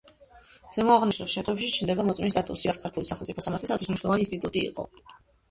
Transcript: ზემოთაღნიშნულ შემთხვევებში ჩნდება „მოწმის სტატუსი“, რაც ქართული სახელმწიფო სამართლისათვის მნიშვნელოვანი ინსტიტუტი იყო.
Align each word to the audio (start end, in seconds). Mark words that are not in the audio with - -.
ზემოთაღნიშნულ 0.75 1.29
შემთხვევებში 1.33 1.77
ჩნდება 1.81 2.05
„მოწმის 2.07 2.33
სტატუსი“, 2.37 2.67
რაც 2.71 2.81
ქართული 2.87 3.11
სახელმწიფო 3.11 3.45
სამართლისათვის 3.49 3.93
მნიშვნელოვანი 3.93 4.27
ინსტიტუტი 4.29 4.67
იყო. 4.73 4.89